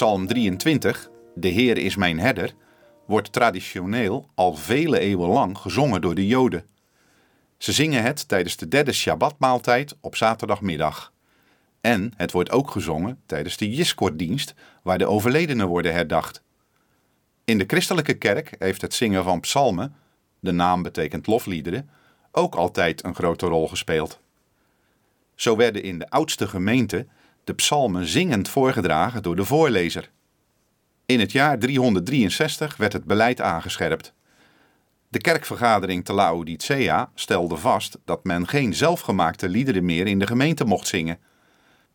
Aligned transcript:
Psalm 0.00 0.26
23, 0.26 1.10
De 1.34 1.48
Heer 1.48 1.78
is 1.78 1.96
mijn 1.96 2.18
herder, 2.18 2.54
wordt 3.06 3.32
traditioneel 3.32 4.28
al 4.34 4.54
vele 4.54 4.98
eeuwen 4.98 5.28
lang 5.28 5.58
gezongen 5.58 6.00
door 6.00 6.14
de 6.14 6.26
Joden. 6.26 6.66
Ze 7.58 7.72
zingen 7.72 8.02
het 8.02 8.28
tijdens 8.28 8.56
de 8.56 8.68
derde 8.68 8.92
Shabbatmaaltijd 8.92 9.96
op 10.00 10.16
zaterdagmiddag. 10.16 11.12
En 11.80 12.12
het 12.16 12.32
wordt 12.32 12.50
ook 12.50 12.70
gezongen 12.70 13.20
tijdens 13.26 13.56
de 13.56 13.70
Jiskor-dienst, 13.70 14.54
waar 14.82 14.98
de 14.98 15.06
overledenen 15.06 15.66
worden 15.66 15.92
herdacht. 15.92 16.42
In 17.44 17.58
de 17.58 17.64
christelijke 17.66 18.14
kerk 18.14 18.54
heeft 18.58 18.80
het 18.80 18.94
zingen 18.94 19.24
van 19.24 19.40
psalmen, 19.40 19.94
de 20.38 20.52
naam 20.52 20.82
betekent 20.82 21.26
lofliederen, 21.26 21.90
ook 22.32 22.54
altijd 22.54 23.04
een 23.04 23.14
grote 23.14 23.46
rol 23.46 23.68
gespeeld. 23.68 24.20
Zo 25.34 25.56
werden 25.56 25.82
in 25.82 25.98
de 25.98 26.10
oudste 26.10 26.48
gemeente 26.48 27.06
de 27.50 27.56
psalmen 27.56 28.06
zingend 28.06 28.48
voorgedragen 28.48 29.22
door 29.22 29.36
de 29.36 29.44
voorlezer. 29.44 30.10
In 31.06 31.20
het 31.20 31.32
jaar 31.32 31.58
363 31.58 32.76
werd 32.76 32.92
het 32.92 33.04
beleid 33.04 33.40
aangescherpt. 33.40 34.12
De 35.08 35.20
kerkvergadering 35.20 36.04
te 36.04 36.12
Laodicea 36.12 37.10
stelde 37.14 37.56
vast 37.56 37.98
dat 38.04 38.24
men 38.24 38.48
geen 38.48 38.74
zelfgemaakte 38.74 39.48
liederen 39.48 39.84
meer 39.84 40.06
in 40.06 40.18
de 40.18 40.26
gemeente 40.26 40.64
mocht 40.64 40.86
zingen. 40.86 41.18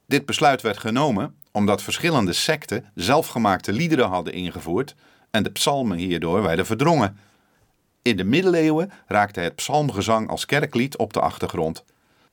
Dit 0.06 0.26
besluit 0.26 0.62
werd 0.62 0.78
genomen 0.78 1.36
omdat 1.52 1.84
verschillende 1.84 2.34
secten 2.34 2.92
zelfgemaakte 2.96 3.74
liederen 3.74 4.08
hadden 4.08 4.34
ingevoerd 4.34 4.96
en 5.32 5.44
de 5.44 5.52
psalmen 5.52 5.98
hierdoor 5.98 6.44
werden 6.44 6.66
verdrongen. 6.66 7.18
In 8.02 8.18
de 8.18 8.24
middeleeuwen 8.24 8.92
raakte 9.08 9.40
het 9.40 9.56
psalmgezang 9.56 10.30
als 10.30 10.46
kerklied 10.46 10.98
op 10.98 11.14
de 11.14 11.20
achtergrond. 11.20 11.84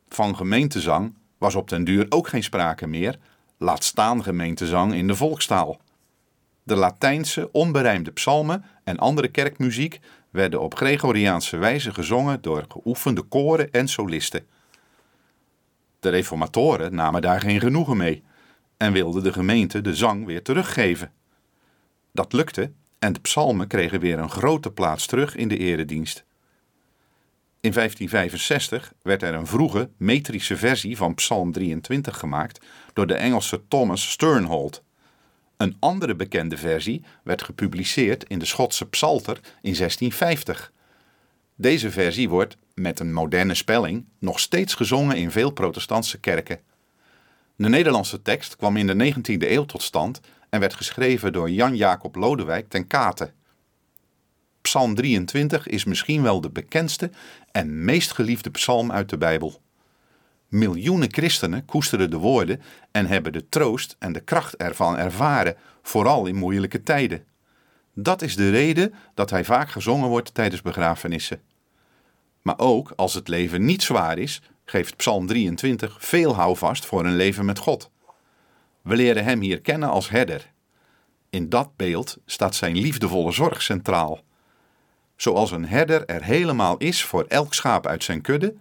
Van 0.08 0.36
gemeentezang 0.36 1.14
was 1.42 1.54
op 1.54 1.68
den 1.68 1.84
duur 1.84 2.06
ook 2.08 2.28
geen 2.28 2.42
sprake 2.42 2.86
meer, 2.86 3.18
laat 3.58 3.84
staan 3.84 4.22
gemeentezang 4.22 4.94
in 4.94 5.06
de 5.06 5.14
volkstaal. 5.14 5.80
De 6.62 6.76
Latijnse 6.76 7.52
onberijmde 7.52 8.10
psalmen 8.10 8.64
en 8.84 8.98
andere 8.98 9.28
kerkmuziek 9.28 10.00
werden 10.30 10.60
op 10.60 10.74
Gregoriaanse 10.74 11.56
wijze 11.56 11.94
gezongen 11.94 12.42
door 12.42 12.64
geoefende 12.68 13.22
koren 13.22 13.70
en 13.72 13.88
solisten. 13.88 14.46
De 16.00 16.08
reformatoren 16.08 16.94
namen 16.94 17.22
daar 17.22 17.40
geen 17.40 17.60
genoegen 17.60 17.96
mee 17.96 18.22
en 18.76 18.92
wilden 18.92 19.22
de 19.22 19.32
gemeente 19.32 19.80
de 19.80 19.94
zang 19.94 20.26
weer 20.26 20.42
teruggeven. 20.42 21.12
Dat 22.12 22.32
lukte 22.32 22.72
en 22.98 23.12
de 23.12 23.20
psalmen 23.20 23.66
kregen 23.66 24.00
weer 24.00 24.18
een 24.18 24.30
grote 24.30 24.70
plaats 24.70 25.06
terug 25.06 25.36
in 25.36 25.48
de 25.48 25.58
eredienst. 25.58 26.24
In 27.62 27.72
1565 27.72 28.92
werd 29.02 29.22
er 29.22 29.34
een 29.34 29.46
vroege 29.46 29.90
metrische 29.96 30.56
versie 30.56 30.96
van 30.96 31.14
Psalm 31.14 31.52
23 31.52 32.18
gemaakt 32.18 32.64
door 32.92 33.06
de 33.06 33.14
Engelse 33.14 33.62
Thomas 33.68 34.10
Sternhold. 34.10 34.82
Een 35.56 35.76
andere 35.78 36.14
bekende 36.14 36.56
versie 36.56 37.04
werd 37.22 37.42
gepubliceerd 37.42 38.24
in 38.24 38.38
de 38.38 38.44
Schotse 38.44 38.88
Psalter 38.88 39.36
in 39.42 39.74
1650. 39.74 40.72
Deze 41.54 41.90
versie 41.90 42.28
wordt, 42.28 42.56
met 42.74 43.00
een 43.00 43.12
moderne 43.12 43.54
spelling, 43.54 44.04
nog 44.18 44.40
steeds 44.40 44.74
gezongen 44.74 45.16
in 45.16 45.30
veel 45.30 45.50
protestantse 45.50 46.20
kerken. 46.20 46.60
De 47.56 47.68
Nederlandse 47.68 48.22
tekst 48.22 48.56
kwam 48.56 48.76
in 48.76 48.86
de 48.86 49.14
19e 49.14 49.50
eeuw 49.50 49.64
tot 49.64 49.82
stand 49.82 50.20
en 50.50 50.60
werd 50.60 50.74
geschreven 50.74 51.32
door 51.32 51.50
Jan 51.50 51.76
Jacob 51.76 52.14
Lodewijk 52.14 52.68
ten 52.68 52.86
Kate. 52.86 53.32
Psalm 54.72 54.94
23 54.94 55.66
is 55.66 55.84
misschien 55.84 56.22
wel 56.22 56.40
de 56.40 56.50
bekendste 56.50 57.10
en 57.50 57.84
meest 57.84 58.12
geliefde 58.12 58.50
psalm 58.50 58.92
uit 58.92 59.08
de 59.08 59.18
Bijbel. 59.18 59.60
Miljoenen 60.48 61.12
christenen 61.12 61.64
koesteren 61.64 62.10
de 62.10 62.16
woorden 62.16 62.62
en 62.90 63.06
hebben 63.06 63.32
de 63.32 63.48
troost 63.48 63.96
en 63.98 64.12
de 64.12 64.20
kracht 64.20 64.56
ervan 64.56 64.98
ervaren, 64.98 65.56
vooral 65.82 66.26
in 66.26 66.36
moeilijke 66.36 66.82
tijden. 66.82 67.24
Dat 67.94 68.22
is 68.22 68.36
de 68.36 68.50
reden 68.50 68.94
dat 69.14 69.30
hij 69.30 69.44
vaak 69.44 69.70
gezongen 69.70 70.08
wordt 70.08 70.34
tijdens 70.34 70.62
begrafenissen. 70.62 71.42
Maar 72.42 72.58
ook 72.58 72.92
als 72.96 73.14
het 73.14 73.28
leven 73.28 73.64
niet 73.64 73.82
zwaar 73.82 74.18
is, 74.18 74.42
geeft 74.64 74.96
Psalm 74.96 75.26
23 75.26 75.96
veel 76.00 76.34
houvast 76.34 76.86
voor 76.86 77.04
een 77.04 77.16
leven 77.16 77.44
met 77.44 77.58
God. 77.58 77.90
We 78.82 78.96
leren 78.96 79.24
hem 79.24 79.40
hier 79.40 79.60
kennen 79.60 79.88
als 79.88 80.08
herder. 80.08 80.52
In 81.30 81.48
dat 81.48 81.76
beeld 81.76 82.18
staat 82.26 82.54
zijn 82.54 82.76
liefdevolle 82.76 83.32
zorg 83.32 83.62
centraal. 83.62 84.22
Zoals 85.22 85.50
een 85.50 85.66
herder 85.66 86.06
er 86.06 86.22
helemaal 86.22 86.76
is 86.76 87.04
voor 87.04 87.24
elk 87.28 87.54
schaap 87.54 87.86
uit 87.86 88.04
zijn 88.04 88.20
kudde, 88.20 88.54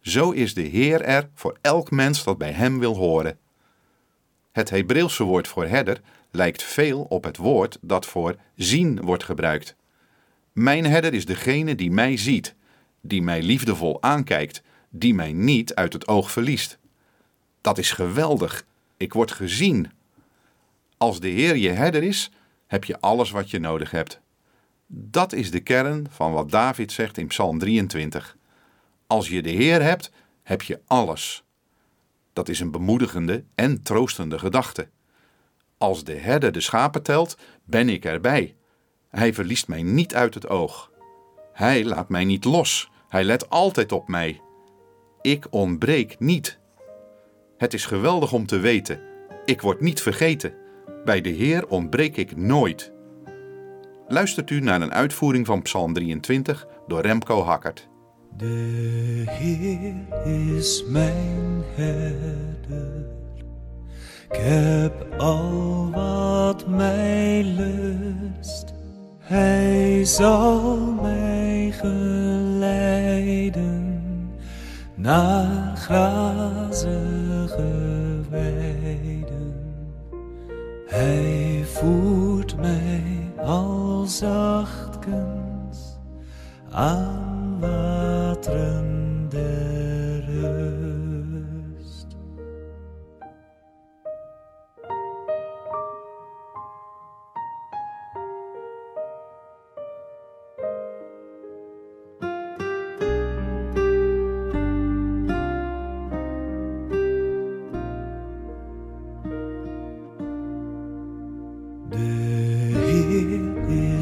zo 0.00 0.30
is 0.30 0.54
de 0.54 0.62
Heer 0.62 1.00
er 1.02 1.28
voor 1.34 1.58
elk 1.60 1.90
mens 1.90 2.24
dat 2.24 2.38
bij 2.38 2.52
hem 2.52 2.78
wil 2.78 2.96
horen. 2.96 3.38
Het 4.52 4.70
Hebreeuwse 4.70 5.24
woord 5.24 5.48
voor 5.48 5.66
herder 5.66 6.00
lijkt 6.30 6.62
veel 6.62 7.02
op 7.02 7.24
het 7.24 7.36
woord 7.36 7.78
dat 7.80 8.06
voor 8.06 8.36
zien 8.56 9.00
wordt 9.00 9.24
gebruikt. 9.24 9.76
Mijn 10.52 10.84
herder 10.84 11.14
is 11.14 11.26
degene 11.26 11.74
die 11.74 11.90
mij 11.90 12.16
ziet, 12.16 12.54
die 13.00 13.22
mij 13.22 13.42
liefdevol 13.42 14.02
aankijkt, 14.02 14.62
die 14.90 15.14
mij 15.14 15.32
niet 15.32 15.74
uit 15.74 15.92
het 15.92 16.08
oog 16.08 16.30
verliest. 16.30 16.78
Dat 17.60 17.78
is 17.78 17.90
geweldig. 17.90 18.64
Ik 18.96 19.12
word 19.12 19.30
gezien. 19.30 19.90
Als 20.96 21.20
de 21.20 21.28
Heer 21.28 21.56
je 21.56 21.70
herder 21.70 22.02
is, 22.02 22.30
heb 22.66 22.84
je 22.84 23.00
alles 23.00 23.30
wat 23.30 23.50
je 23.50 23.58
nodig 23.58 23.90
hebt. 23.90 24.22
Dat 24.96 25.32
is 25.32 25.50
de 25.50 25.60
kern 25.60 26.06
van 26.10 26.32
wat 26.32 26.50
David 26.50 26.92
zegt 26.92 27.18
in 27.18 27.26
Psalm 27.26 27.58
23. 27.58 28.36
Als 29.06 29.28
je 29.28 29.42
de 29.42 29.50
Heer 29.50 29.82
hebt, 29.82 30.10
heb 30.42 30.62
je 30.62 30.80
alles. 30.86 31.44
Dat 32.32 32.48
is 32.48 32.60
een 32.60 32.70
bemoedigende 32.70 33.44
en 33.54 33.82
troostende 33.82 34.38
gedachte. 34.38 34.88
Als 35.78 36.04
de 36.04 36.14
herder 36.14 36.52
de 36.52 36.60
schapen 36.60 37.02
telt, 37.02 37.38
ben 37.64 37.88
ik 37.88 38.04
erbij. 38.04 38.54
Hij 39.08 39.34
verliest 39.34 39.68
mij 39.68 39.82
niet 39.82 40.14
uit 40.14 40.34
het 40.34 40.48
oog. 40.48 40.90
Hij 41.52 41.84
laat 41.84 42.08
mij 42.08 42.24
niet 42.24 42.44
los. 42.44 42.90
Hij 43.08 43.24
let 43.24 43.50
altijd 43.50 43.92
op 43.92 44.08
mij. 44.08 44.40
Ik 45.20 45.46
ontbreek 45.50 46.18
niet. 46.18 46.58
Het 47.56 47.74
is 47.74 47.86
geweldig 47.86 48.32
om 48.32 48.46
te 48.46 48.58
weten. 48.58 49.00
Ik 49.44 49.60
word 49.60 49.80
niet 49.80 50.02
vergeten. 50.02 50.54
Bij 51.04 51.20
de 51.20 51.30
Heer 51.30 51.68
ontbreek 51.68 52.16
ik 52.16 52.36
nooit. 52.36 52.93
Luistert 54.08 54.50
u 54.50 54.60
naar 54.60 54.82
een 54.82 54.92
uitvoering 54.92 55.46
van 55.46 55.62
Psalm 55.62 55.92
23 55.92 56.66
door 56.86 57.00
Remco 57.00 57.42
Hakkert. 57.42 57.88
De 58.36 59.24
Heer 59.26 59.94
is 60.24 60.84
mijn 60.88 61.62
herder. 61.74 63.06
Ik 64.30 64.36
heb 64.36 65.06
al 65.18 65.90
wat 65.90 66.68
mij 66.68 67.42
lust. 67.44 68.74
Hij 69.18 70.04
zal 70.04 70.76
mij 71.02 71.74
geleiden 71.76 72.74
naar 74.94 75.76
grazige 75.76 76.92
weiden. 78.30 79.54
Hij 80.86 81.64
voert 81.64 82.56
mij 82.56 83.13
zachtkens 84.08 85.78
aan 86.70 87.23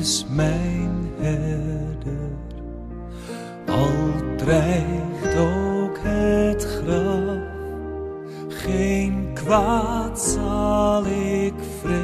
is 0.02 0.24
mijn 0.28 1.10
herder, 1.20 2.30
al 3.66 4.36
dreigt 4.36 5.36
ook 5.36 5.98
het 6.00 6.64
graf. 6.64 7.36
Geen 8.48 9.30
kwaad 9.34 10.20
zal 10.20 11.06
ik 11.06 11.54
vrezen, 11.80 12.01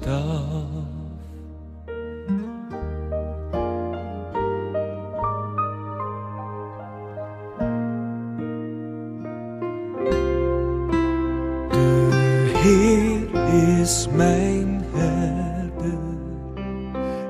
staf. 0.00 0.52
De 11.70 12.50
Heer 12.62 13.28
is 13.78 14.08
mijn 14.12 14.84
herder 14.92 15.98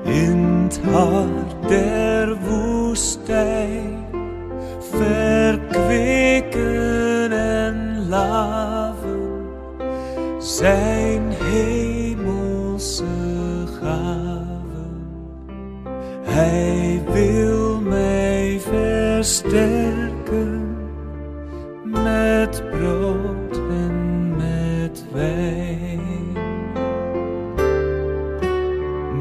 in 0.03 0.37
het 0.63 0.79
hart 0.91 1.67
der 1.67 2.37
woestijn 2.37 4.05
verkwikken 4.79 6.21
en 7.31 8.07
laven 8.09 9.29
zijn 10.39 11.00
versterken 19.51 20.77
met 21.83 22.63
brood 22.71 23.57
en 23.69 24.35
met 24.35 25.05
wijn. 25.13 25.99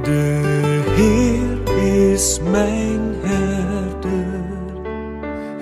De 0.03 0.41
Heer 0.97 1.59
is 2.13 2.41
mijn 2.51 3.15
herder 3.21 4.45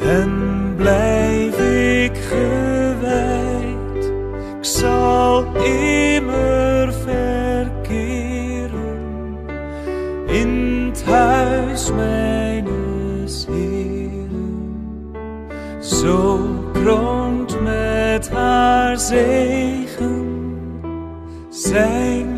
en 0.00 0.30
blijf 0.76 1.58
ik 2.04 2.16
gewijd. 2.16 4.04
Ik 4.58 4.64
zal 4.64 5.44
immer 5.64 6.92
verkeren 6.92 7.78
in 10.26 10.86
het 10.88 11.04
huis 11.04 11.92
mijnes 11.92 13.46
Heeren. 13.46 13.67
Zo 15.98 16.38
kroont 16.72 17.60
met 17.60 18.30
haar 18.30 18.98
zegen. 18.98 20.26
Zijn 21.48 22.37